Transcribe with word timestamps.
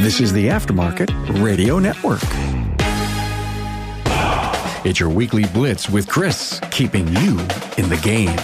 This 0.00 0.20
is 0.20 0.32
the 0.32 0.46
Aftermarket 0.46 1.10
Radio 1.42 1.78
Network. 1.78 2.22
It's 4.84 4.98
your 4.98 5.10
weekly 5.10 5.44
blitz 5.46 5.90
with 5.90 6.08
Chris, 6.08 6.60
keeping 6.70 7.06
you 7.08 7.38
in 7.76 7.88
the 7.88 8.00
game. 8.02 8.36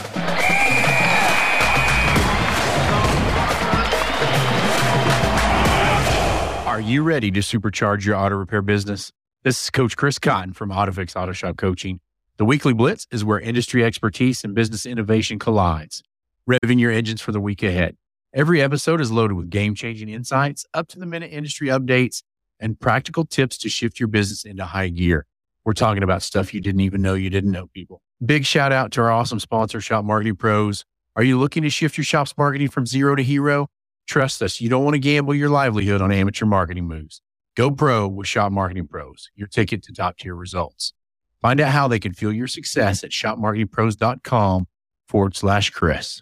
Are 6.66 6.80
you 6.80 7.02
ready 7.02 7.30
to 7.30 7.40
supercharge 7.40 8.04
your 8.04 8.16
auto 8.16 8.36
repair 8.36 8.62
business? 8.62 9.10
This 9.42 9.64
is 9.64 9.70
Coach 9.70 9.96
Chris 9.96 10.18
Cotton 10.18 10.52
from 10.52 10.70
AutoFix 10.70 11.14
Auto 11.14 11.32
Shop 11.32 11.56
Coaching. 11.56 12.00
The 12.36 12.44
weekly 12.44 12.74
blitz 12.74 13.06
is 13.10 13.24
where 13.24 13.40
industry 13.40 13.84
expertise 13.84 14.44
and 14.44 14.54
business 14.54 14.86
innovation 14.86 15.38
collides, 15.38 16.02
revving 16.50 16.80
your 16.80 16.90
engines 16.90 17.20
for 17.20 17.32
the 17.32 17.40
week 17.40 17.62
ahead. 17.62 17.96
Every 18.34 18.60
episode 18.60 19.00
is 19.00 19.12
loaded 19.12 19.34
with 19.34 19.48
game 19.48 19.76
changing 19.76 20.08
insights, 20.08 20.66
up 20.74 20.88
to 20.88 20.98
the 20.98 21.06
minute 21.06 21.30
industry 21.30 21.68
updates, 21.68 22.24
and 22.58 22.80
practical 22.80 23.24
tips 23.24 23.56
to 23.58 23.68
shift 23.68 24.00
your 24.00 24.08
business 24.08 24.44
into 24.44 24.64
high 24.64 24.88
gear. 24.88 25.26
We're 25.64 25.72
talking 25.72 26.02
about 26.02 26.20
stuff 26.20 26.52
you 26.52 26.60
didn't 26.60 26.80
even 26.80 27.00
know 27.00 27.14
you 27.14 27.30
didn't 27.30 27.52
know, 27.52 27.68
people. 27.68 28.02
Big 28.26 28.44
shout 28.44 28.72
out 28.72 28.90
to 28.92 29.02
our 29.02 29.12
awesome 29.12 29.38
sponsor, 29.38 29.80
Shop 29.80 30.04
Marketing 30.04 30.34
Pros. 30.34 30.84
Are 31.14 31.22
you 31.22 31.38
looking 31.38 31.62
to 31.62 31.70
shift 31.70 31.96
your 31.96 32.04
shop's 32.04 32.36
marketing 32.36 32.70
from 32.70 32.86
zero 32.86 33.14
to 33.14 33.22
hero? 33.22 33.68
Trust 34.08 34.42
us, 34.42 34.60
you 34.60 34.68
don't 34.68 34.82
want 34.82 34.94
to 34.94 34.98
gamble 34.98 35.36
your 35.36 35.48
livelihood 35.48 36.00
on 36.00 36.10
amateur 36.10 36.44
marketing 36.44 36.88
moves. 36.88 37.22
Go 37.56 37.70
pro 37.70 38.08
with 38.08 38.26
Shop 38.26 38.50
Marketing 38.50 38.88
Pros, 38.88 39.30
your 39.36 39.46
ticket 39.46 39.84
to 39.84 39.92
top 39.92 40.18
tier 40.18 40.34
results. 40.34 40.92
Find 41.40 41.60
out 41.60 41.70
how 41.70 41.86
they 41.86 42.00
can 42.00 42.12
fuel 42.12 42.32
your 42.32 42.48
success 42.48 43.04
at 43.04 43.10
shopmarketingpros.com 43.10 44.66
forward 45.06 45.36
slash 45.36 45.70
Chris. 45.70 46.20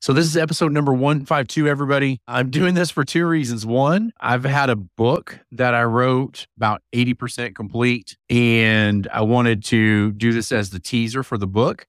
So 0.00 0.12
this 0.12 0.26
is 0.26 0.36
episode 0.36 0.70
number 0.70 0.92
152, 0.92 1.66
everybody. 1.66 2.20
I'm 2.28 2.50
doing 2.50 2.74
this 2.74 2.88
for 2.88 3.04
two 3.04 3.26
reasons. 3.26 3.66
One, 3.66 4.12
I've 4.20 4.44
had 4.44 4.70
a 4.70 4.76
book 4.76 5.40
that 5.50 5.74
I 5.74 5.82
wrote 5.82 6.46
about 6.56 6.82
80% 6.94 7.56
complete, 7.56 8.16
and 8.30 9.08
I 9.12 9.22
wanted 9.22 9.64
to 9.64 10.12
do 10.12 10.32
this 10.32 10.52
as 10.52 10.70
the 10.70 10.78
teaser 10.78 11.24
for 11.24 11.36
the 11.36 11.48
book. 11.48 11.88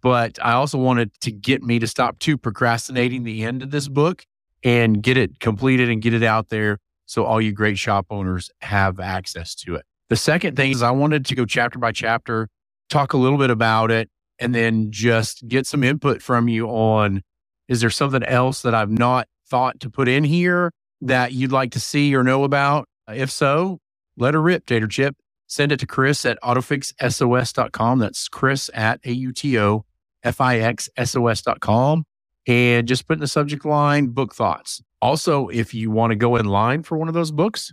But 0.00 0.38
I 0.40 0.52
also 0.52 0.78
wanted 0.78 1.12
to 1.22 1.32
get 1.32 1.60
me 1.60 1.80
to 1.80 1.88
stop 1.88 2.20
too 2.20 2.38
procrastinating 2.38 3.24
the 3.24 3.42
end 3.42 3.64
of 3.64 3.72
this 3.72 3.88
book 3.88 4.24
and 4.62 5.02
get 5.02 5.16
it 5.16 5.40
completed 5.40 5.90
and 5.90 6.00
get 6.00 6.14
it 6.14 6.22
out 6.22 6.50
there 6.50 6.78
so 7.06 7.24
all 7.24 7.40
you 7.40 7.50
great 7.50 7.78
shop 7.78 8.06
owners 8.10 8.48
have 8.60 9.00
access 9.00 9.56
to 9.56 9.74
it. 9.74 9.84
The 10.08 10.16
second 10.16 10.54
thing 10.54 10.70
is 10.70 10.82
I 10.84 10.92
wanted 10.92 11.26
to 11.26 11.34
go 11.34 11.44
chapter 11.46 11.80
by 11.80 11.90
chapter, 11.90 12.48
talk 12.88 13.12
a 13.12 13.18
little 13.18 13.38
bit 13.38 13.50
about 13.50 13.90
it, 13.90 14.08
and 14.38 14.54
then 14.54 14.92
just 14.92 15.48
get 15.48 15.66
some 15.66 15.82
input 15.82 16.22
from 16.22 16.48
you 16.48 16.68
on 16.68 17.22
is 17.70 17.80
there 17.80 17.88
something 17.88 18.24
else 18.24 18.62
that 18.62 18.74
I've 18.74 18.90
not 18.90 19.28
thought 19.48 19.78
to 19.80 19.88
put 19.88 20.08
in 20.08 20.24
here 20.24 20.72
that 21.00 21.32
you'd 21.32 21.52
like 21.52 21.70
to 21.72 21.80
see 21.80 22.14
or 22.14 22.24
know 22.24 22.42
about? 22.44 22.86
If 23.08 23.30
so, 23.30 23.78
let 24.16 24.34
her 24.34 24.42
rip, 24.42 24.66
Tater 24.66 24.88
Chip. 24.88 25.16
Send 25.46 25.72
it 25.72 25.78
to 25.80 25.86
Chris 25.86 26.26
at 26.26 26.38
autofixsos.com. 26.42 27.98
That's 28.00 28.28
Chris 28.28 28.70
at 28.74 29.00
A-U-T-O 29.04 29.84
F-I-X-S-O-S.com 30.22 32.04
and 32.46 32.88
just 32.88 33.06
put 33.06 33.14
in 33.14 33.20
the 33.20 33.28
subject 33.28 33.64
line 33.64 34.08
book 34.08 34.34
thoughts. 34.34 34.82
Also, 35.00 35.48
if 35.48 35.72
you 35.72 35.90
want 35.90 36.10
to 36.10 36.16
go 36.16 36.36
in 36.36 36.46
line 36.46 36.82
for 36.82 36.98
one 36.98 37.08
of 37.08 37.14
those 37.14 37.30
books, 37.30 37.72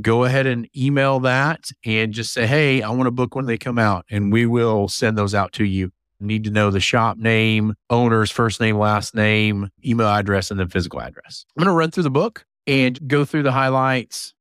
go 0.00 0.24
ahead 0.24 0.46
and 0.46 0.68
email 0.76 1.20
that 1.20 1.68
and 1.84 2.12
just 2.12 2.32
say, 2.32 2.46
Hey, 2.46 2.82
I 2.82 2.90
want 2.90 3.08
a 3.08 3.12
book 3.12 3.34
when 3.34 3.46
they 3.46 3.58
come 3.58 3.78
out, 3.78 4.06
and 4.10 4.32
we 4.32 4.46
will 4.46 4.88
send 4.88 5.16
those 5.16 5.34
out 5.34 5.52
to 5.52 5.64
you. 5.64 5.92
Need 6.20 6.44
to 6.44 6.50
know 6.50 6.70
the 6.70 6.80
shop 6.80 7.18
name, 7.18 7.74
owner's 7.90 8.30
first 8.30 8.60
name, 8.60 8.78
last 8.78 9.14
name, 9.14 9.68
email 9.84 10.06
address, 10.06 10.50
and 10.50 10.58
then 10.58 10.68
physical 10.68 11.00
address. 11.00 11.44
I'm 11.56 11.64
going 11.64 11.72
to 11.72 11.78
run 11.78 11.90
through 11.90 12.04
the 12.04 12.10
book 12.10 12.46
and 12.66 12.98
go 13.08 13.24
through 13.24 13.42
the 13.42 13.52
highlights, 13.52 14.34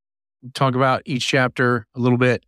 talk 0.54 0.76
about 0.76 1.02
each 1.06 1.28
chapter 1.28 1.88
a 1.96 2.00
little 2.00 2.18
bit, 2.18 2.46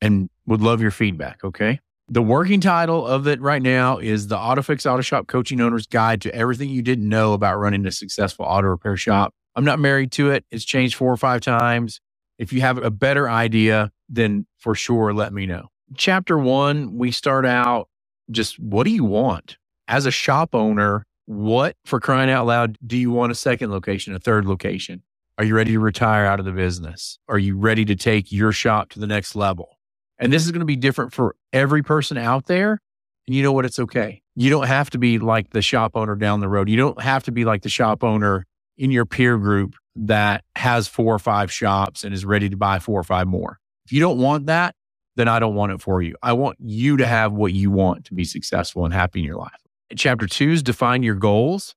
and 0.00 0.28
would 0.46 0.60
love 0.60 0.80
your 0.80 0.90
feedback. 0.90 1.42
Okay. 1.42 1.80
The 2.08 2.22
working 2.22 2.60
title 2.60 3.06
of 3.06 3.26
it 3.26 3.40
right 3.40 3.62
now 3.62 3.98
is 3.98 4.28
the 4.28 4.36
AutoFix 4.36 4.84
Auto 4.90 5.00
Shop 5.00 5.28
Coaching 5.28 5.60
Owner's 5.60 5.86
Guide 5.86 6.20
to 6.22 6.34
Everything 6.34 6.68
You 6.68 6.82
Didn't 6.82 7.08
Know 7.08 7.32
About 7.32 7.58
Running 7.58 7.86
a 7.86 7.92
Successful 7.92 8.44
Auto 8.44 8.68
Repair 8.68 8.96
Shop. 8.96 9.32
I'm 9.56 9.64
not 9.64 9.78
married 9.78 10.12
to 10.12 10.30
it. 10.30 10.44
It's 10.50 10.64
changed 10.64 10.94
four 10.94 11.12
or 11.12 11.16
five 11.16 11.40
times. 11.40 12.00
If 12.38 12.52
you 12.52 12.60
have 12.60 12.78
a 12.78 12.90
better 12.90 13.30
idea, 13.30 13.92
then 14.08 14.46
for 14.58 14.74
sure 14.74 15.14
let 15.14 15.32
me 15.32 15.46
know. 15.46 15.68
Chapter 15.96 16.38
one, 16.38 16.98
we 16.98 17.10
start 17.12 17.46
out 17.46 17.88
just 18.30 18.58
what 18.58 18.84
do 18.84 18.90
you 18.90 19.04
want? 19.04 19.56
As 19.88 20.06
a 20.06 20.10
shop 20.10 20.54
owner, 20.54 21.04
what 21.26 21.76
for 21.84 22.00
crying 22.00 22.30
out 22.30 22.46
loud 22.46 22.78
do 22.86 22.96
you 22.96 23.10
want 23.10 23.32
a 23.32 23.34
second 23.34 23.70
location, 23.70 24.14
a 24.14 24.18
third 24.18 24.46
location? 24.46 25.02
Are 25.38 25.44
you 25.44 25.56
ready 25.56 25.72
to 25.72 25.80
retire 25.80 26.24
out 26.24 26.38
of 26.38 26.44
the 26.44 26.52
business? 26.52 27.18
Are 27.28 27.38
you 27.38 27.56
ready 27.56 27.84
to 27.86 27.96
take 27.96 28.30
your 28.30 28.52
shop 28.52 28.90
to 28.90 29.00
the 29.00 29.06
next 29.06 29.34
level? 29.34 29.78
And 30.18 30.32
this 30.32 30.44
is 30.44 30.52
going 30.52 30.60
to 30.60 30.66
be 30.66 30.76
different 30.76 31.12
for 31.12 31.34
every 31.52 31.82
person 31.82 32.16
out 32.16 32.46
there. 32.46 32.78
And 33.26 33.34
you 33.34 33.42
know 33.42 33.52
what? 33.52 33.64
It's 33.64 33.78
okay. 33.78 34.22
You 34.36 34.50
don't 34.50 34.66
have 34.66 34.90
to 34.90 34.98
be 34.98 35.18
like 35.18 35.50
the 35.50 35.62
shop 35.62 35.92
owner 35.94 36.16
down 36.16 36.40
the 36.40 36.48
road. 36.48 36.68
You 36.68 36.76
don't 36.76 37.00
have 37.00 37.24
to 37.24 37.32
be 37.32 37.44
like 37.44 37.62
the 37.62 37.68
shop 37.68 38.04
owner 38.04 38.44
in 38.76 38.90
your 38.90 39.04
peer 39.04 39.38
group 39.38 39.74
that 39.96 40.44
has 40.56 40.88
four 40.88 41.14
or 41.14 41.18
five 41.18 41.52
shops 41.52 42.04
and 42.04 42.14
is 42.14 42.24
ready 42.24 42.48
to 42.48 42.56
buy 42.56 42.78
four 42.78 42.98
or 43.00 43.04
five 43.04 43.26
more. 43.26 43.58
If 43.84 43.92
you 43.92 44.00
don't 44.00 44.18
want 44.18 44.46
that, 44.46 44.74
then 45.16 45.28
I 45.28 45.38
don't 45.38 45.54
want 45.54 45.72
it 45.72 45.80
for 45.80 46.02
you. 46.02 46.16
I 46.22 46.32
want 46.32 46.58
you 46.60 46.96
to 46.96 47.06
have 47.06 47.32
what 47.32 47.52
you 47.52 47.70
want 47.70 48.06
to 48.06 48.14
be 48.14 48.24
successful 48.24 48.84
and 48.84 48.94
happy 48.94 49.20
in 49.20 49.26
your 49.26 49.36
life. 49.36 49.52
Chapter 49.96 50.26
two 50.26 50.50
is 50.50 50.62
define 50.62 51.02
your 51.02 51.14
goals. 51.14 51.74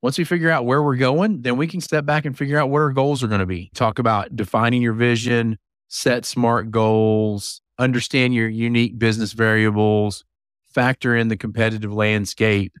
Once 0.00 0.16
we 0.16 0.24
figure 0.24 0.50
out 0.50 0.64
where 0.64 0.82
we're 0.82 0.96
going, 0.96 1.42
then 1.42 1.56
we 1.56 1.66
can 1.66 1.80
step 1.80 2.06
back 2.06 2.24
and 2.24 2.38
figure 2.38 2.58
out 2.58 2.70
what 2.70 2.80
our 2.80 2.92
goals 2.92 3.22
are 3.22 3.26
going 3.28 3.40
to 3.40 3.46
be. 3.46 3.70
Talk 3.74 3.98
about 3.98 4.36
defining 4.36 4.80
your 4.80 4.92
vision, 4.92 5.58
set 5.88 6.24
smart 6.24 6.70
goals, 6.70 7.60
understand 7.78 8.32
your 8.32 8.48
unique 8.48 8.98
business 8.98 9.32
variables, 9.32 10.24
factor 10.72 11.16
in 11.16 11.28
the 11.28 11.36
competitive 11.36 11.92
landscape, 11.92 12.72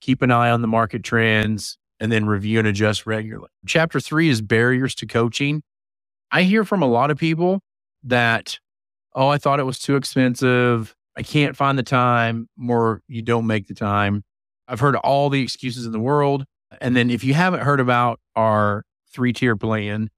keep 0.00 0.20
an 0.20 0.30
eye 0.32 0.50
on 0.50 0.62
the 0.62 0.68
market 0.68 1.04
trends, 1.04 1.78
and 2.00 2.10
then 2.10 2.26
review 2.26 2.58
and 2.58 2.66
adjust 2.66 3.06
regularly. 3.06 3.48
Chapter 3.66 4.00
three 4.00 4.28
is 4.28 4.42
barriers 4.42 4.94
to 4.96 5.06
coaching. 5.06 5.62
I 6.32 6.42
hear 6.42 6.64
from 6.64 6.82
a 6.82 6.88
lot 6.88 7.12
of 7.12 7.18
people 7.18 7.60
that, 8.02 8.58
oh, 9.14 9.28
I 9.28 9.38
thought 9.38 9.60
it 9.60 9.64
was 9.64 9.78
too 9.78 9.96
expensive. 9.96 10.94
I 11.16 11.22
can't 11.22 11.56
find 11.56 11.78
the 11.78 11.82
time, 11.82 12.48
or 12.68 13.02
you 13.08 13.22
don't 13.22 13.46
make 13.46 13.68
the 13.68 13.74
time. 13.74 14.24
I've 14.66 14.80
heard 14.80 14.96
all 14.96 15.30
the 15.30 15.42
excuses 15.42 15.86
in 15.86 15.92
the 15.92 16.00
world. 16.00 16.44
And 16.80 16.96
then 16.96 17.10
if 17.10 17.22
you 17.22 17.34
haven't 17.34 17.60
heard 17.60 17.80
about 17.80 18.20
our 18.34 18.84
three 19.12 19.32
tier 19.32 19.56
plan, 19.56 20.10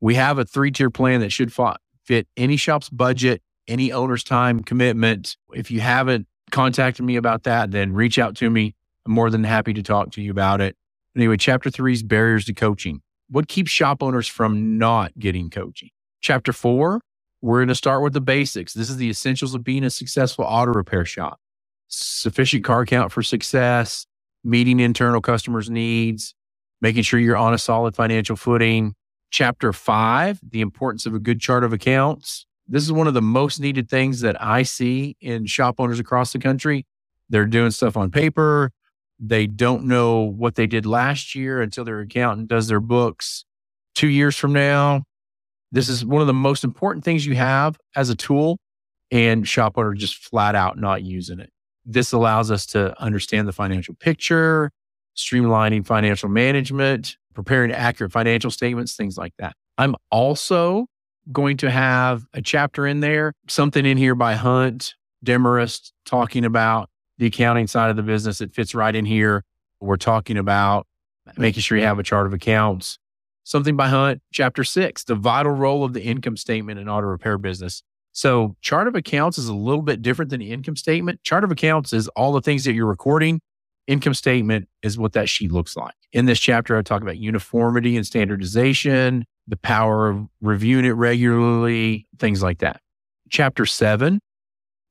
we 0.00 0.14
have 0.16 0.38
a 0.38 0.44
three 0.44 0.70
tier 0.70 0.90
plan 0.90 1.20
that 1.20 1.30
should 1.30 1.52
fit 1.52 2.26
any 2.36 2.56
shop's 2.56 2.88
budget 2.88 3.42
any 3.68 3.92
owner's 3.92 4.24
time 4.24 4.60
commitment. 4.60 5.36
If 5.54 5.70
you 5.70 5.80
haven't 5.80 6.26
contacted 6.50 7.04
me 7.04 7.16
about 7.16 7.44
that, 7.44 7.70
then 7.70 7.92
reach 7.92 8.18
out 8.18 8.34
to 8.36 8.50
me. 8.50 8.74
I'm 9.06 9.12
more 9.12 9.30
than 9.30 9.44
happy 9.44 9.72
to 9.74 9.82
talk 9.82 10.10
to 10.12 10.22
you 10.22 10.30
about 10.30 10.60
it. 10.60 10.76
Anyway, 11.16 11.36
chapter 11.36 11.70
three 11.70 11.92
is 11.92 12.02
barriers 12.02 12.44
to 12.46 12.52
coaching. 12.52 13.00
What 13.28 13.48
keeps 13.48 13.70
shop 13.70 14.02
owners 14.02 14.26
from 14.26 14.76
not 14.76 15.12
getting 15.18 15.50
coaching? 15.50 15.90
Chapter 16.20 16.52
four, 16.52 17.00
we're 17.42 17.58
going 17.58 17.68
to 17.68 17.74
start 17.74 18.02
with 18.02 18.12
the 18.12 18.20
basics. 18.20 18.74
This 18.74 18.90
is 18.90 18.96
the 18.96 19.08
essentials 19.08 19.54
of 19.54 19.64
being 19.64 19.84
a 19.84 19.90
successful 19.90 20.44
auto 20.44 20.72
repair 20.72 21.04
shop. 21.04 21.40
Sufficient 21.88 22.64
car 22.64 22.84
count 22.84 23.12
for 23.12 23.22
success, 23.22 24.06
meeting 24.44 24.80
internal 24.80 25.20
customers' 25.20 25.70
needs, 25.70 26.34
making 26.80 27.02
sure 27.02 27.18
you're 27.18 27.36
on 27.36 27.54
a 27.54 27.58
solid 27.58 27.96
financial 27.96 28.36
footing. 28.36 28.94
Chapter 29.30 29.72
five, 29.72 30.40
the 30.48 30.60
importance 30.60 31.06
of 31.06 31.14
a 31.14 31.18
good 31.18 31.40
chart 31.40 31.64
of 31.64 31.72
accounts. 31.72 32.46
This 32.66 32.82
is 32.82 32.92
one 32.92 33.06
of 33.06 33.14
the 33.14 33.22
most 33.22 33.60
needed 33.60 33.88
things 33.88 34.20
that 34.20 34.40
I 34.40 34.62
see 34.62 35.16
in 35.20 35.46
shop 35.46 35.76
owners 35.78 35.98
across 35.98 36.32
the 36.32 36.38
country. 36.38 36.86
They're 37.28 37.46
doing 37.46 37.70
stuff 37.70 37.96
on 37.96 38.10
paper. 38.10 38.72
They 39.18 39.46
don't 39.46 39.84
know 39.84 40.22
what 40.22 40.54
they 40.54 40.66
did 40.66 40.86
last 40.86 41.34
year 41.34 41.60
until 41.60 41.84
their 41.84 42.00
accountant 42.00 42.48
does 42.48 42.68
their 42.68 42.80
books 42.80 43.44
two 43.94 44.08
years 44.08 44.36
from 44.36 44.52
now. 44.52 45.04
This 45.72 45.88
is 45.88 46.04
one 46.04 46.20
of 46.20 46.26
the 46.26 46.34
most 46.34 46.64
important 46.64 47.04
things 47.04 47.24
you 47.24 47.34
have 47.36 47.78
as 47.94 48.10
a 48.10 48.16
tool, 48.16 48.58
and 49.10 49.46
shop 49.46 49.76
owners 49.76 49.98
just 49.98 50.16
flat 50.16 50.54
out 50.54 50.78
not 50.78 51.02
using 51.02 51.40
it. 51.40 51.50
This 51.84 52.12
allows 52.12 52.50
us 52.50 52.66
to 52.66 53.00
understand 53.02 53.48
the 53.48 53.52
financial 53.52 53.94
picture, 53.94 54.70
streamlining 55.16 55.86
financial 55.86 56.28
management, 56.28 57.16
preparing 57.34 57.72
accurate 57.72 58.12
financial 58.12 58.50
statements, 58.50 58.96
things 58.96 59.16
like 59.16 59.32
that. 59.38 59.54
I'm 59.78 59.96
also 60.10 60.86
going 61.32 61.56
to 61.58 61.70
have 61.70 62.24
a 62.34 62.42
chapter 62.42 62.86
in 62.86 63.00
there, 63.00 63.32
something 63.48 63.86
in 63.86 63.96
here 63.96 64.14
by 64.14 64.34
Hunt 64.34 64.94
Demarest 65.24 65.92
talking 66.04 66.44
about 66.44 66.88
the 67.18 67.26
accounting 67.26 67.66
side 67.66 67.90
of 67.90 67.96
the 67.96 68.02
business. 68.02 68.40
It 68.40 68.54
fits 68.54 68.74
right 68.74 68.94
in 68.94 69.04
here. 69.04 69.44
We're 69.80 69.96
talking 69.96 70.36
about 70.36 70.86
making 71.36 71.62
sure 71.62 71.78
you 71.78 71.84
have 71.84 71.98
a 71.98 72.02
chart 72.02 72.26
of 72.26 72.32
accounts. 72.32 72.98
Something 73.50 73.74
by 73.74 73.88
Hunt, 73.88 74.22
chapter 74.32 74.62
six, 74.62 75.02
the 75.02 75.16
vital 75.16 75.50
role 75.50 75.82
of 75.82 75.92
the 75.92 76.04
income 76.04 76.36
statement 76.36 76.78
in 76.78 76.88
auto 76.88 77.08
repair 77.08 77.36
business. 77.36 77.82
So, 78.12 78.54
chart 78.60 78.86
of 78.86 78.94
accounts 78.94 79.38
is 79.38 79.48
a 79.48 79.54
little 79.54 79.82
bit 79.82 80.02
different 80.02 80.30
than 80.30 80.38
the 80.38 80.52
income 80.52 80.76
statement. 80.76 81.24
Chart 81.24 81.42
of 81.42 81.50
accounts 81.50 81.92
is 81.92 82.06
all 82.10 82.32
the 82.32 82.40
things 82.40 82.62
that 82.62 82.74
you're 82.74 82.86
recording 82.86 83.40
income 83.88 84.14
statement 84.14 84.68
is 84.84 84.96
what 84.96 85.14
that 85.14 85.28
sheet 85.28 85.50
looks 85.50 85.76
like. 85.76 85.96
In 86.12 86.26
this 86.26 86.38
chapter, 86.38 86.78
I 86.78 86.82
talk 86.82 87.02
about 87.02 87.18
uniformity 87.18 87.96
and 87.96 88.06
standardization, 88.06 89.24
the 89.48 89.56
power 89.56 90.08
of 90.08 90.28
reviewing 90.40 90.84
it 90.84 90.90
regularly, 90.90 92.06
things 92.20 92.44
like 92.44 92.58
that. 92.58 92.80
Chapter 93.30 93.66
seven, 93.66 94.20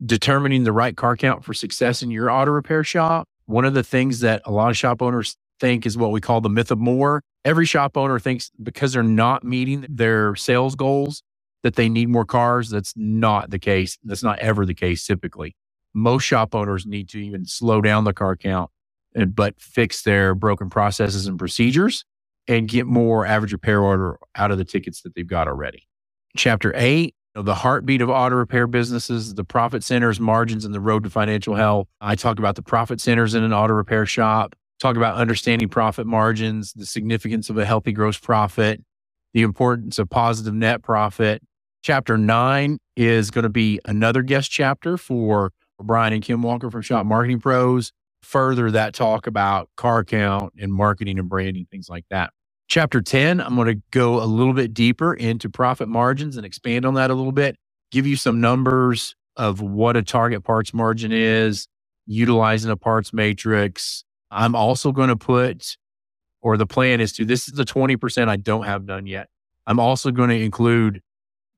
determining 0.06 0.66
the 0.66 0.74
right 0.74 0.98
car 0.98 1.16
count 1.16 1.46
for 1.46 1.54
success 1.54 2.04
in 2.04 2.12
your 2.12 2.30
auto 2.30 2.52
repair 2.52 2.84
shop. 2.84 3.26
One 3.46 3.64
of 3.64 3.74
the 3.74 3.84
things 3.84 4.20
that 4.20 4.42
a 4.44 4.52
lot 4.52 4.70
of 4.70 4.76
shop 4.76 5.02
owners 5.02 5.38
think 5.60 5.86
is 5.86 5.98
what 5.98 6.12
we 6.12 6.22
call 6.22 6.42
the 6.42 6.50
myth 6.50 6.72
of 6.72 6.80
more. 6.80 7.22
Every 7.46 7.66
shop 7.66 7.98
owner 7.98 8.20
thinks 8.20 8.52
because 8.62 8.94
they're 8.94 9.04
not 9.04 9.44
meeting 9.44 9.86
their 9.90 10.36
sales 10.36 10.76
goals 10.76 11.24
that 11.64 11.76
they 11.76 11.90
need 11.90 12.10
more 12.10 12.26
cars. 12.26 12.70
That's 12.70 12.94
not 12.96 13.50
the 13.50 13.60
case. 13.60 13.98
That's 14.04 14.24
not 14.24 14.40
ever 14.40 14.66
the 14.66 14.74
case 14.74 15.06
typically. 15.06 15.56
Most 15.94 16.24
shop 16.24 16.54
owners 16.56 16.86
need 16.86 17.10
to 17.10 17.20
even 17.20 17.46
slow 17.46 17.82
down 17.82 18.04
the 18.04 18.14
car 18.14 18.36
count 18.36 18.70
and 19.16 19.36
but 19.36 19.60
fix 19.60 20.04
their 20.04 20.36
broken 20.36 20.70
processes 20.70 21.26
and 21.28 21.40
procedures 21.40 22.06
and 22.48 22.68
get 22.68 22.86
more 22.86 23.26
average 23.26 23.54
repair 23.54 23.82
order 23.82 24.18
out 24.36 24.52
of 24.52 24.58
the 24.58 24.66
tickets 24.66 25.02
that 25.02 25.16
they've 25.16 25.28
got 25.28 25.48
already. 25.48 25.88
Chapter 26.38 26.74
eight, 26.76 27.16
the 27.36 27.56
heartbeat 27.56 28.02
of 28.02 28.10
auto 28.10 28.36
repair 28.36 28.68
businesses, 28.68 29.34
the 29.34 29.44
profit 29.44 29.84
centers, 29.84 30.20
margins, 30.20 30.66
and 30.66 30.74
the 30.74 30.80
road 30.80 31.04
to 31.04 31.10
financial 31.10 31.56
health. 31.56 31.88
I 32.02 32.16
talk 32.16 32.40
about 32.40 32.56
the 32.56 32.62
profit 32.62 33.00
centers 33.02 33.34
in 33.34 33.44
an 33.44 33.54
auto 33.54 33.74
repair 33.74 34.06
shop, 34.06 34.56
talk 34.80 34.96
about 34.98 35.16
understanding 35.16 35.70
profit 35.70 36.08
margins, 36.08 36.74
the 36.74 36.86
significance 36.86 37.50
of 37.50 37.58
a 37.58 37.66
healthy 37.66 37.92
gross 37.92 38.18
profit, 38.18 38.82
the 39.34 39.42
importance 39.42 40.00
of 40.00 40.10
positive 40.10 40.54
net 40.54 40.84
profit. 40.84 41.42
Chapter 41.84 42.18
nine 42.18 42.80
is 42.96 43.32
going 43.32 43.44
to 43.44 43.50
be 43.50 43.80
another 43.86 44.22
guest 44.22 44.52
chapter 44.52 44.98
for 44.98 45.52
Brian 45.82 46.14
and 46.14 46.24
Kim 46.24 46.42
Walker 46.42 46.70
from 46.70 46.82
Shop 46.82 47.06
Marketing 47.06 47.40
Pros. 47.40 47.92
Further 48.24 48.72
that 48.72 48.94
talk 48.94 49.28
about 49.28 49.70
car 49.78 50.04
count 50.04 50.54
and 50.60 50.74
marketing 50.74 51.20
and 51.20 51.30
branding, 51.30 51.68
things 51.72 51.90
like 51.90 52.06
that. 52.10 52.32
Chapter 52.68 53.02
10, 53.02 53.42
I'm 53.42 53.56
going 53.56 53.68
to 53.76 53.82
go 53.92 54.22
a 54.22 54.26
little 54.26 54.54
bit 54.54 54.74
deeper 54.74 55.14
into 55.14 55.50
profit 55.50 55.88
margins 55.88 56.38
and 56.38 56.46
expand 56.46 56.86
on 56.86 56.96
that 56.96 57.12
a 57.12 57.16
little 57.16 57.32
bit, 57.32 57.56
give 57.92 58.06
you 58.06 58.16
some 58.18 58.42
numbers 58.42 59.16
of 59.38 59.62
what 59.62 59.98
a 59.98 60.04
target 60.04 60.44
parts 60.44 60.74
margin 60.74 61.12
is, 61.14 61.68
utilizing 62.06 62.72
a 62.72 62.78
parts 62.78 63.14
matrix. 63.14 64.04
I'm 64.32 64.56
also 64.56 64.92
going 64.92 65.10
to 65.10 65.16
put, 65.16 65.78
or 66.42 66.58
the 66.58 66.68
plan 66.68 67.02
is 67.02 67.14
to, 67.14 67.26
this 67.26 67.48
is 67.48 67.56
the 67.56 67.66
20% 67.66 68.28
I 68.28 68.36
don't 68.38 68.64
have 68.66 68.86
done 68.86 69.08
yet. 69.08 69.28
I'm 69.66 69.80
also 69.80 70.12
going 70.12 70.30
to 70.30 70.42
include 70.42 71.02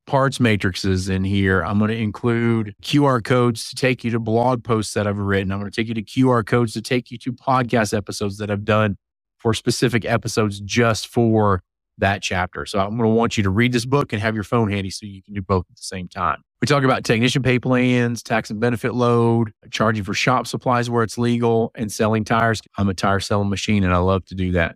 parts 0.07 0.39
matrices 0.39 1.09
in 1.09 1.23
here. 1.23 1.63
I'm 1.63 1.79
going 1.79 1.91
to 1.91 1.97
include 1.97 2.75
QR 2.81 3.23
codes 3.23 3.69
to 3.69 3.75
take 3.75 4.03
you 4.03 4.11
to 4.11 4.19
blog 4.19 4.63
posts 4.63 4.93
that 4.93 5.07
I've 5.07 5.17
written. 5.17 5.51
I'm 5.51 5.59
going 5.59 5.71
to 5.71 5.75
take 5.75 5.87
you 5.87 5.93
to 5.93 6.03
QR 6.03 6.45
codes 6.45 6.73
to 6.73 6.81
take 6.81 7.11
you 7.11 7.17
to 7.19 7.33
podcast 7.33 7.95
episodes 7.95 8.37
that 8.37 8.49
I've 8.49 8.65
done 8.65 8.97
for 9.37 9.53
specific 9.53 10.05
episodes 10.05 10.59
just 10.59 11.07
for 11.07 11.63
that 11.97 12.21
chapter. 12.21 12.65
So 12.65 12.79
I'm 12.79 12.97
going 12.97 13.09
to 13.09 13.15
want 13.15 13.37
you 13.37 13.43
to 13.43 13.49
read 13.49 13.71
this 13.71 13.85
book 13.85 14.11
and 14.11 14.21
have 14.21 14.35
your 14.35 14.43
phone 14.43 14.69
handy 14.71 14.89
so 14.89 15.05
you 15.05 15.21
can 15.23 15.33
do 15.33 15.41
both 15.41 15.65
at 15.69 15.75
the 15.75 15.83
same 15.83 16.07
time. 16.07 16.43
We 16.61 16.67
talk 16.67 16.83
about 16.83 17.03
technician 17.03 17.41
pay 17.41 17.57
plans, 17.57 18.21
tax 18.21 18.51
and 18.51 18.59
benefit 18.59 18.93
load, 18.93 19.51
charging 19.71 20.03
for 20.03 20.13
shop 20.13 20.45
supplies 20.45 20.91
where 20.91 21.01
it's 21.03 21.17
legal, 21.17 21.71
and 21.73 21.91
selling 21.91 22.23
tires. 22.23 22.61
I'm 22.77 22.87
a 22.87 22.93
tire 22.93 23.19
selling 23.19 23.49
machine 23.49 23.83
and 23.83 23.91
I 23.93 23.97
love 23.97 24.25
to 24.27 24.35
do 24.35 24.51
that. 24.51 24.75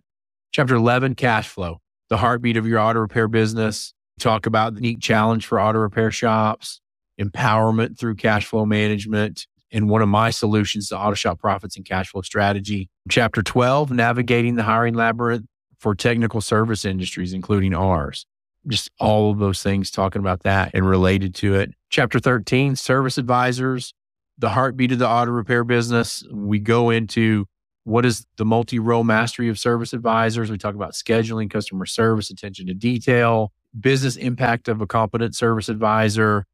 Chapter 0.52 0.74
11, 0.74 1.14
cash 1.14 1.48
flow, 1.48 1.78
the 2.08 2.16
heartbeat 2.16 2.56
of 2.56 2.66
your 2.66 2.80
auto 2.80 3.00
repair 3.00 3.28
business. 3.28 3.94
Talk 4.18 4.46
about 4.46 4.74
the 4.74 4.80
unique 4.82 5.00
challenge 5.00 5.46
for 5.46 5.60
auto 5.60 5.78
repair 5.78 6.10
shops, 6.10 6.80
empowerment 7.20 7.98
through 7.98 8.16
cash 8.16 8.46
flow 8.46 8.66
management, 8.66 9.46
and 9.70 9.88
one 9.88 10.02
of 10.02 10.08
my 10.08 10.30
solutions 10.30 10.88
to 10.88 10.98
auto 10.98 11.14
shop 11.14 11.38
profits 11.38 11.76
and 11.76 11.84
cash 11.84 12.08
flow 12.10 12.22
strategy. 12.22 12.88
Chapter 13.10 13.42
12, 13.42 13.92
navigating 13.92 14.56
the 14.56 14.64
hiring 14.64 14.94
labyrinth 14.94 15.46
for 15.78 15.94
technical 15.94 16.40
service 16.40 16.84
industries, 16.84 17.32
including 17.32 17.74
ours. 17.74 18.26
Just 18.68 18.90
all 18.98 19.30
of 19.30 19.38
those 19.38 19.62
things 19.62 19.90
talking 19.90 20.20
about 20.20 20.42
that 20.42 20.72
and 20.74 20.88
related 20.88 21.34
to 21.36 21.54
it. 21.54 21.72
Chapter 21.90 22.18
13, 22.18 22.76
service 22.76 23.18
advisors, 23.18 23.94
the 24.38 24.50
heartbeat 24.50 24.92
of 24.92 24.98
the 24.98 25.08
auto 25.08 25.30
repair 25.30 25.64
business. 25.64 26.24
We 26.32 26.58
go 26.58 26.90
into 26.90 27.46
what 27.84 28.04
is 28.04 28.26
the 28.36 28.44
multi 28.44 28.78
role 28.78 29.04
mastery 29.04 29.48
of 29.48 29.58
service 29.58 29.92
advisors. 29.92 30.50
We 30.50 30.58
talk 30.58 30.74
about 30.74 30.92
scheduling, 30.92 31.48
customer 31.48 31.86
service, 31.86 32.30
attention 32.30 32.66
to 32.66 32.74
detail, 32.74 33.52
business 33.78 34.16
impact 34.16 34.68
of 34.68 34.80
a 34.80 34.86
competent 34.86 35.36
service 35.36 35.68
advisor, 35.68 36.46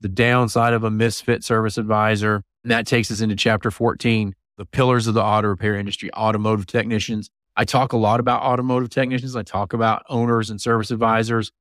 the 0.00 0.08
downside 0.08 0.72
of 0.72 0.84
a 0.84 0.90
misfit 0.90 1.44
service 1.44 1.78
advisor. 1.78 2.42
And 2.64 2.70
that 2.72 2.86
takes 2.86 3.10
us 3.10 3.20
into 3.20 3.36
chapter 3.36 3.70
14, 3.70 4.34
the 4.58 4.66
pillars 4.66 5.06
of 5.06 5.14
the 5.14 5.22
auto 5.22 5.48
repair 5.48 5.76
industry, 5.76 6.12
automotive 6.14 6.66
technicians. 6.66 7.30
I 7.56 7.64
talk 7.64 7.92
a 7.92 7.96
lot 7.96 8.20
about 8.20 8.42
automotive 8.42 8.88
technicians. 8.88 9.36
I 9.36 9.42
talk 9.42 9.72
about 9.72 10.04
owners 10.08 10.50
and 10.50 10.60
service 10.60 10.90
advisors. 10.90 11.52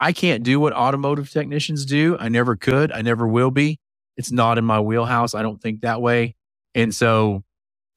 I 0.00 0.12
can't 0.12 0.42
do 0.42 0.60
what 0.60 0.72
automotive 0.72 1.30
technicians 1.30 1.84
do. 1.84 2.16
I 2.20 2.28
never 2.28 2.54
could. 2.54 2.92
I 2.92 3.02
never 3.02 3.26
will 3.26 3.50
be. 3.50 3.80
It's 4.16 4.30
not 4.30 4.58
in 4.58 4.64
my 4.64 4.80
wheelhouse. 4.80 5.34
I 5.34 5.42
don't 5.42 5.60
think 5.60 5.80
that 5.80 6.02
way. 6.02 6.34
And 6.74 6.94
so, 6.94 7.44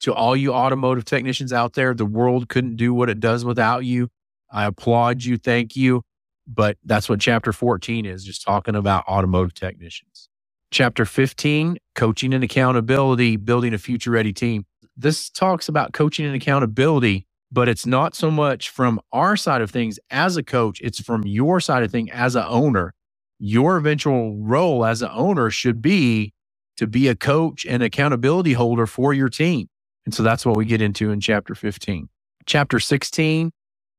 to 0.00 0.12
all 0.12 0.34
you 0.34 0.52
automotive 0.52 1.04
technicians 1.04 1.52
out 1.52 1.74
there, 1.74 1.94
the 1.94 2.06
world 2.06 2.48
couldn't 2.48 2.76
do 2.76 2.92
what 2.92 3.08
it 3.08 3.20
does 3.20 3.44
without 3.44 3.84
you. 3.84 4.08
I 4.50 4.64
applaud 4.64 5.22
you. 5.22 5.36
Thank 5.36 5.76
you. 5.76 6.02
But 6.46 6.76
that's 6.84 7.08
what 7.08 7.20
chapter 7.20 7.52
14 7.52 8.04
is, 8.04 8.24
just 8.24 8.42
talking 8.42 8.74
about 8.74 9.06
automotive 9.06 9.54
technicians. 9.54 10.28
Chapter 10.72 11.04
15, 11.04 11.78
coaching 11.94 12.34
and 12.34 12.42
accountability, 12.42 13.36
building 13.36 13.74
a 13.74 13.78
future 13.78 14.10
ready 14.10 14.32
team. 14.32 14.64
This 14.96 15.30
talks 15.30 15.68
about 15.68 15.92
coaching 15.92 16.26
and 16.26 16.34
accountability, 16.34 17.26
but 17.52 17.68
it's 17.68 17.84
not 17.84 18.14
so 18.14 18.30
much 18.30 18.70
from 18.70 18.98
our 19.12 19.36
side 19.36 19.60
of 19.60 19.70
things 19.70 20.00
as 20.10 20.38
a 20.38 20.42
coach, 20.42 20.80
it's 20.80 21.00
from 21.00 21.22
your 21.24 21.60
side 21.60 21.82
of 21.82 21.90
thing 21.90 22.10
as 22.10 22.34
an 22.34 22.46
owner. 22.48 22.94
Your 23.38 23.76
eventual 23.76 24.38
role 24.38 24.86
as 24.86 25.02
an 25.02 25.10
owner 25.12 25.50
should 25.50 25.82
be 25.82 26.32
to 26.78 26.86
be 26.86 27.08
a 27.08 27.14
coach 27.14 27.66
and 27.66 27.82
accountability 27.82 28.54
holder 28.54 28.86
for 28.86 29.12
your 29.12 29.28
team. 29.28 29.68
And 30.06 30.14
so 30.14 30.22
that's 30.22 30.46
what 30.46 30.56
we 30.56 30.64
get 30.64 30.80
into 30.80 31.10
in 31.10 31.20
chapter 31.20 31.54
15. 31.54 32.08
Chapter 32.46 32.80
16, 32.80 33.52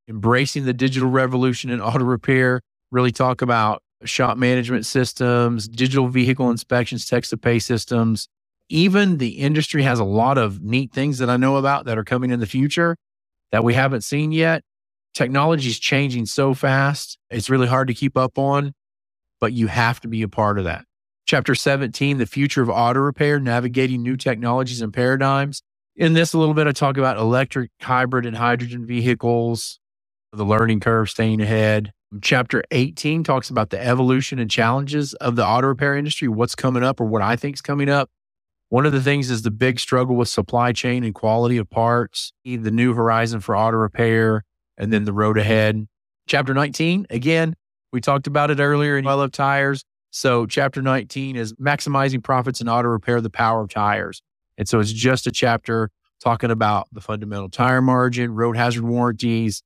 embracing 0.10 0.66
the 0.66 0.74
digital 0.74 1.10
revolution 1.10 1.70
in 1.70 1.80
auto 1.80 2.04
repair, 2.04 2.62
really 2.92 3.12
talk 3.12 3.44
about 3.44 3.84
shop 4.04 4.36
management 4.38 4.86
systems, 4.86 5.68
digital 5.68 6.08
vehicle 6.08 6.50
inspections, 6.50 7.06
text 7.06 7.30
to 7.30 7.38
pay 7.38 7.60
systems. 7.60 8.28
Even 8.70 9.18
the 9.18 9.40
industry 9.40 9.84
has 9.84 10.00
a 10.00 10.04
lot 10.04 10.38
of 10.40 10.62
neat 10.62 10.92
things 10.92 11.20
that 11.20 11.30
I 11.30 11.38
know 11.38 11.58
about 11.58 11.86
that 11.86 11.98
are 11.98 12.04
coming 12.04 12.32
in 12.32 12.40
the 12.40 12.48
future 12.48 12.98
that 13.54 13.64
we 13.64 13.76
haven't 13.76 14.02
seen 14.02 14.32
yet. 14.32 14.64
Technology 15.14 15.70
is 15.70 15.78
changing 15.78 16.26
so 16.26 16.56
fast. 16.56 17.20
It's 17.30 17.52
really 17.52 17.68
hard 17.68 17.88
to 17.88 17.94
keep 17.94 18.18
up 18.18 18.40
on, 18.40 18.74
but 19.40 19.54
you 19.54 19.68
have 19.68 20.02
to 20.02 20.08
be 20.08 20.24
a 20.24 20.28
part 20.28 20.58
of 20.58 20.66
that. 20.66 20.86
Chapter 21.28 21.54
17, 21.54 22.18
the 22.18 22.26
future 22.26 22.64
of 22.64 22.70
auto 22.70 23.00
repair, 23.00 23.40
navigating 23.40 24.02
new 24.02 24.18
technologies 24.18 24.82
and 24.82 24.92
paradigms. 24.92 25.62
In 25.96 26.14
this, 26.14 26.34
a 26.34 26.40
little 26.40 26.56
bit, 26.56 26.66
I 26.66 26.72
talk 26.72 26.98
about 26.98 27.18
electric, 27.18 27.70
hybrid, 27.80 28.26
and 28.26 28.36
hydrogen 28.36 28.88
vehicles, 28.88 29.80
the 30.32 30.44
learning 30.44 30.80
curve, 30.80 31.12
staying 31.12 31.40
ahead. 31.40 31.94
Chapter 32.24 32.64
18 32.72 33.24
talks 33.24 33.52
about 33.52 33.70
the 33.70 33.80
evolution 33.80 34.40
and 34.40 34.50
challenges 34.50 35.14
of 35.16 35.36
the 35.36 35.46
auto 35.46 35.68
repair 35.68 35.96
industry, 35.96 36.28
what's 36.28 36.56
coming 36.56 36.84
up 36.84 37.00
or 37.00 37.06
what 37.06 37.22
I 37.22 37.36
think 37.36 37.58
is 37.58 37.62
coming 37.62 37.88
up. 37.88 38.10
One 38.74 38.88
of 38.88 38.92
the 38.92 39.04
things 39.04 39.30
is 39.30 39.44
the 39.44 39.52
big 39.52 39.80
struggle 39.80 40.16
with 40.16 40.30
supply 40.30 40.72
chain 40.72 41.04
and 41.04 41.14
quality 41.14 41.58
of 41.58 41.70
parts, 41.70 42.34
the 42.44 42.58
new 42.72 42.96
horizon 42.96 43.40
for 43.40 43.56
auto 43.56 43.78
repair, 43.78 44.46
and 44.80 44.92
then 44.92 45.06
the 45.06 45.14
road 45.14 45.38
ahead. 45.38 45.86
Chapter 46.28 46.56
19, 46.56 47.06
again, 47.12 47.56
we 47.92 48.02
talked 48.02 48.26
about 48.26 48.50
it 48.50 48.60
earlier 48.60 48.98
in 48.98 49.06
I 49.06 49.14
Love 49.14 49.32
Tires. 49.32 49.86
So, 50.10 50.48
chapter 50.48 50.82
19 50.82 51.36
is 51.36 51.54
maximizing 51.54 52.24
profits 52.24 52.62
in 52.62 52.68
auto 52.68 52.88
repair, 52.88 53.22
the 53.22 53.30
power 53.30 53.62
of 53.62 53.70
tires. 53.70 54.24
And 54.58 54.68
so, 54.68 54.80
it's 54.80 54.92
just 54.92 55.28
a 55.28 55.32
chapter 55.32 55.92
talking 56.20 56.50
about 56.50 56.88
the 56.92 57.00
fundamental 57.00 57.50
tire 57.50 57.80
margin, 57.80 58.34
road 58.34 58.58
hazard 58.58 58.86
warranties, 58.86 59.62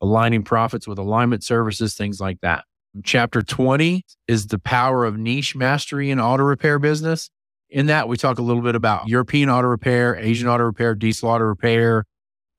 aligning 0.00 0.42
profits 0.42 0.88
with 0.88 0.98
alignment 0.98 1.44
services, 1.44 1.94
things 1.94 2.20
like 2.20 2.40
that. 2.40 2.64
Chapter 3.04 3.40
20 3.40 4.04
is 4.26 4.48
the 4.48 4.58
power 4.58 5.04
of 5.04 5.16
niche 5.16 5.54
mastery 5.54 6.10
in 6.10 6.18
auto 6.18 6.42
repair 6.42 6.80
business. 6.80 7.30
In 7.70 7.86
that, 7.86 8.08
we 8.08 8.16
talk 8.16 8.38
a 8.38 8.42
little 8.42 8.62
bit 8.62 8.74
about 8.74 9.08
European 9.08 9.50
auto 9.50 9.68
repair, 9.68 10.16
Asian 10.16 10.48
auto 10.48 10.64
repair, 10.64 10.94
diesel 10.94 11.28
auto 11.28 11.44
repair. 11.44 12.04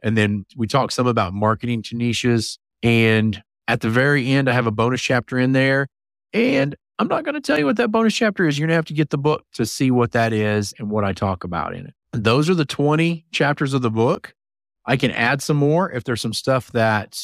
And 0.03 0.17
then 0.17 0.45
we 0.55 0.67
talk 0.67 0.91
some 0.91 1.07
about 1.07 1.33
marketing 1.33 1.81
to 1.83 1.95
niches. 1.95 2.59
And 2.83 3.41
at 3.67 3.81
the 3.81 3.89
very 3.89 4.29
end, 4.29 4.49
I 4.49 4.53
have 4.53 4.67
a 4.67 4.71
bonus 4.71 5.01
chapter 5.01 5.37
in 5.37 5.51
there. 5.51 5.87
And 6.33 6.75
I'm 6.99 7.07
not 7.07 7.23
going 7.23 7.35
to 7.35 7.41
tell 7.41 7.57
you 7.57 7.65
what 7.65 7.77
that 7.77 7.91
bonus 7.91 8.13
chapter 8.13 8.47
is. 8.47 8.57
You're 8.57 8.67
going 8.67 8.73
to 8.73 8.77
have 8.77 8.85
to 8.85 8.93
get 8.93 9.09
the 9.09 9.17
book 9.17 9.45
to 9.53 9.65
see 9.65 9.89
what 9.89 10.11
that 10.11 10.33
is 10.33 10.73
and 10.77 10.89
what 10.89 11.03
I 11.03 11.13
talk 11.13 11.43
about 11.43 11.73
in 11.73 11.85
it. 11.87 11.93
Those 12.13 12.49
are 12.49 12.55
the 12.55 12.65
20 12.65 13.25
chapters 13.31 13.73
of 13.73 13.81
the 13.81 13.91
book. 13.91 14.33
I 14.85 14.97
can 14.97 15.11
add 15.11 15.41
some 15.41 15.57
more 15.57 15.91
if 15.91 16.03
there's 16.03 16.21
some 16.21 16.33
stuff 16.33 16.71
that 16.71 17.19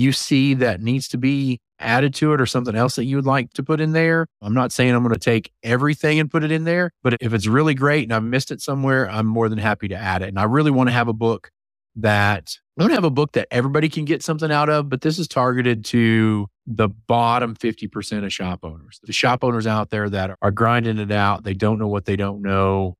you 0.00 0.12
see 0.12 0.54
that 0.54 0.80
needs 0.80 1.08
to 1.08 1.18
be 1.18 1.60
added 1.78 2.14
to 2.14 2.32
it 2.32 2.40
or 2.40 2.46
something 2.46 2.74
else 2.74 2.96
that 2.96 3.04
you 3.04 3.16
would 3.16 3.26
like 3.26 3.52
to 3.52 3.62
put 3.62 3.80
in 3.80 3.92
there. 3.92 4.26
I'm 4.40 4.54
not 4.54 4.72
saying 4.72 4.94
I'm 4.94 5.02
going 5.02 5.14
to 5.14 5.20
take 5.20 5.52
everything 5.62 6.18
and 6.18 6.30
put 6.30 6.42
it 6.42 6.50
in 6.50 6.64
there, 6.64 6.90
but 7.02 7.16
if 7.20 7.32
it's 7.32 7.46
really 7.46 7.74
great 7.74 8.04
and 8.04 8.12
I've 8.12 8.24
missed 8.24 8.50
it 8.50 8.60
somewhere, 8.60 9.08
I'm 9.10 9.26
more 9.26 9.48
than 9.48 9.58
happy 9.58 9.88
to 9.88 9.94
add 9.94 10.22
it. 10.22 10.28
And 10.28 10.38
I 10.38 10.44
really 10.44 10.70
want 10.70 10.88
to 10.88 10.92
have 10.92 11.08
a 11.08 11.12
book 11.12 11.50
that 11.96 12.58
I 12.78 12.82
don't 12.82 12.92
have 12.92 13.04
a 13.04 13.10
book 13.10 13.32
that 13.32 13.48
everybody 13.50 13.88
can 13.88 14.04
get 14.04 14.22
something 14.22 14.52
out 14.52 14.68
of, 14.68 14.88
but 14.88 15.00
this 15.00 15.18
is 15.18 15.28
targeted 15.28 15.84
to 15.86 16.46
the 16.66 16.88
bottom 16.88 17.54
50% 17.54 18.24
of 18.24 18.32
shop 18.32 18.60
owners. 18.64 19.00
The 19.02 19.12
shop 19.12 19.42
owners 19.42 19.66
out 19.66 19.90
there 19.90 20.10
that 20.10 20.36
are 20.42 20.50
grinding 20.50 20.98
it 20.98 21.10
out, 21.10 21.44
they 21.44 21.54
don't 21.54 21.78
know 21.78 21.88
what 21.88 22.04
they 22.04 22.16
don't 22.16 22.42
know. 22.42 22.96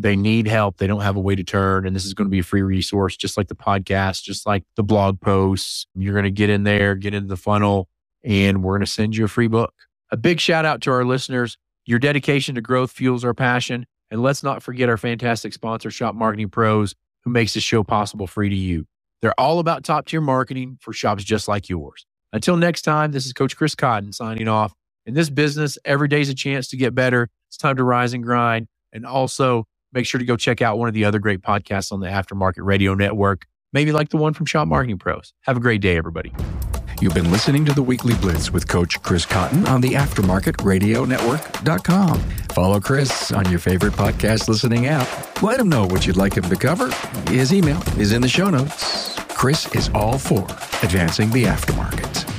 They 0.00 0.14
need 0.14 0.46
help. 0.46 0.76
They 0.76 0.86
don't 0.86 1.00
have 1.00 1.16
a 1.16 1.20
way 1.20 1.34
to 1.34 1.42
turn. 1.42 1.84
And 1.84 1.94
this 1.94 2.04
is 2.04 2.14
going 2.14 2.26
to 2.26 2.30
be 2.30 2.38
a 2.38 2.44
free 2.44 2.62
resource, 2.62 3.16
just 3.16 3.36
like 3.36 3.48
the 3.48 3.56
podcast, 3.56 4.22
just 4.22 4.46
like 4.46 4.62
the 4.76 4.84
blog 4.84 5.20
posts. 5.20 5.86
You're 5.96 6.14
going 6.14 6.24
to 6.24 6.30
get 6.30 6.50
in 6.50 6.62
there, 6.62 6.94
get 6.94 7.14
into 7.14 7.26
the 7.28 7.36
funnel, 7.36 7.88
and 8.22 8.62
we're 8.62 8.74
going 8.74 8.86
to 8.86 8.90
send 8.90 9.16
you 9.16 9.24
a 9.24 9.28
free 9.28 9.48
book. 9.48 9.74
A 10.12 10.16
big 10.16 10.38
shout 10.38 10.64
out 10.64 10.80
to 10.82 10.92
our 10.92 11.04
listeners. 11.04 11.58
Your 11.84 11.98
dedication 11.98 12.54
to 12.54 12.60
growth 12.60 12.92
fuels 12.92 13.24
our 13.24 13.34
passion. 13.34 13.86
And 14.10 14.22
let's 14.22 14.44
not 14.44 14.62
forget 14.62 14.88
our 14.88 14.96
fantastic 14.96 15.52
sponsor, 15.52 15.90
Shop 15.90 16.14
Marketing 16.14 16.48
Pros, 16.48 16.94
who 17.24 17.30
makes 17.30 17.54
this 17.54 17.64
show 17.64 17.82
possible 17.82 18.28
free 18.28 18.48
to 18.48 18.54
you. 18.54 18.86
They're 19.20 19.38
all 19.38 19.58
about 19.58 19.82
top 19.82 20.06
tier 20.06 20.20
marketing 20.20 20.78
for 20.80 20.92
shops 20.92 21.24
just 21.24 21.48
like 21.48 21.68
yours. 21.68 22.06
Until 22.32 22.56
next 22.56 22.82
time, 22.82 23.10
this 23.10 23.26
is 23.26 23.32
Coach 23.32 23.56
Chris 23.56 23.74
Cotton 23.74 24.12
signing 24.12 24.46
off. 24.48 24.74
In 25.06 25.14
this 25.14 25.28
business, 25.28 25.76
every 25.84 26.06
day 26.06 26.20
is 26.20 26.28
a 26.28 26.34
chance 26.34 26.68
to 26.68 26.76
get 26.76 26.94
better. 26.94 27.28
It's 27.48 27.56
time 27.56 27.76
to 27.76 27.84
rise 27.84 28.12
and 28.12 28.22
grind. 28.22 28.68
And 28.92 29.04
also, 29.04 29.66
make 29.92 30.06
sure 30.06 30.18
to 30.18 30.24
go 30.24 30.36
check 30.36 30.62
out 30.62 30.78
one 30.78 30.88
of 30.88 30.94
the 30.94 31.04
other 31.04 31.18
great 31.18 31.40
podcasts 31.40 31.92
on 31.92 32.00
the 32.00 32.06
Aftermarket 32.06 32.64
Radio 32.64 32.94
Network, 32.94 33.46
maybe 33.72 33.92
like 33.92 34.10
the 34.10 34.16
one 34.16 34.34
from 34.34 34.46
Shop 34.46 34.68
Marketing 34.68 34.98
Pros. 34.98 35.32
Have 35.42 35.56
a 35.56 35.60
great 35.60 35.80
day, 35.80 35.96
everybody. 35.96 36.32
You've 37.00 37.14
been 37.14 37.30
listening 37.30 37.64
to 37.66 37.72
the 37.72 37.82
Weekly 37.82 38.14
Blitz 38.16 38.50
with 38.50 38.66
Coach 38.66 39.00
Chris 39.02 39.24
Cotton 39.24 39.66
on 39.68 39.80
the 39.80 39.90
Aftermarket 39.90 40.64
Radio 40.64 41.04
Network.com. 41.04 42.18
Follow 42.50 42.80
Chris 42.80 43.30
on 43.30 43.48
your 43.50 43.60
favorite 43.60 43.92
podcast 43.92 44.48
listening 44.48 44.86
app. 44.86 45.42
Let 45.42 45.60
him 45.60 45.68
know 45.68 45.86
what 45.86 46.06
you'd 46.06 46.16
like 46.16 46.36
him 46.36 46.44
to 46.44 46.56
cover. 46.56 46.90
His 47.30 47.52
email 47.52 47.80
is 47.98 48.12
in 48.12 48.20
the 48.20 48.28
show 48.28 48.50
notes. 48.50 49.16
Chris 49.28 49.72
is 49.76 49.90
all 49.94 50.18
for 50.18 50.42
advancing 50.82 51.30
the 51.30 51.44
aftermarket. 51.44 52.37